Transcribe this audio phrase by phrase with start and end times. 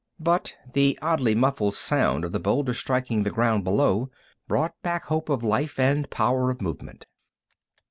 [0.19, 4.09] But the oddly muffled sound of the boulder striking the ground below
[4.47, 7.05] brought back hope of life and power of movement.